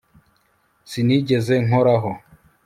[0.89, 2.11] Sinigeze nkoraho